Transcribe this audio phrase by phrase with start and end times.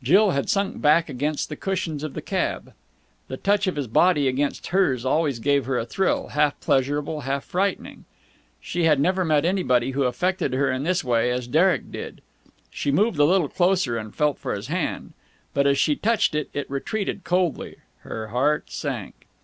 [0.00, 2.72] Jill had sunk back against the cushions of the cab.
[3.26, 7.42] The touch of his body against hers always gave her a thrill, half pleasurable, half
[7.42, 8.04] frightening.
[8.60, 12.20] She had never met anybody who affected her in this way as Derek did.
[12.70, 15.14] She moved a little closer, and felt for his hand.
[15.52, 17.78] But, as she touched it, it retreated coldly.
[18.02, 19.26] Her heart sank.